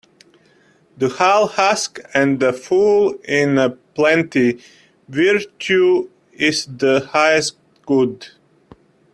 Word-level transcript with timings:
The 0.97 1.09
hull 1.09 1.45
husk 1.45 1.99
and 2.15 2.39
the 2.39 2.53
full 2.53 3.19
in 3.23 3.77
plenty 3.93 4.59
Virtue 5.07 6.09
is 6.33 6.65
the 6.65 7.07
highest 7.11 7.55
good. 7.85 8.29